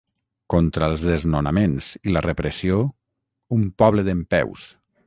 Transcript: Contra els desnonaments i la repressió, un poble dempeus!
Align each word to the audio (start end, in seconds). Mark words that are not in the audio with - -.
Contra 0.53 0.87
els 0.91 1.03
desnonaments 1.09 1.91
i 2.09 2.17
la 2.17 2.25
repressió, 2.27 2.81
un 3.59 3.71
poble 3.85 4.09
dempeus! 4.13 4.71